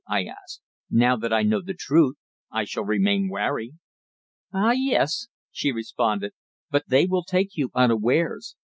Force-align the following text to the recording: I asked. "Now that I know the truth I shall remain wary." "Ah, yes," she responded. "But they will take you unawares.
I 0.09 0.23
asked. 0.25 0.61
"Now 0.89 1.15
that 1.17 1.31
I 1.31 1.43
know 1.43 1.61
the 1.61 1.75
truth 1.75 2.15
I 2.51 2.63
shall 2.63 2.83
remain 2.83 3.29
wary." 3.29 3.73
"Ah, 4.51 4.71
yes," 4.71 5.27
she 5.51 5.71
responded. 5.71 6.31
"But 6.71 6.85
they 6.87 7.05
will 7.05 7.23
take 7.23 7.55
you 7.55 7.69
unawares. 7.75 8.55